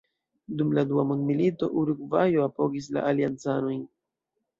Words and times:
Dum 0.59 0.69
la 0.77 0.83
dua 0.91 1.03
mondmilito, 1.09 1.69
Urugvajo 1.81 2.41
apogis 2.45 2.89
la 2.97 3.05
aliancanojn. 3.11 3.85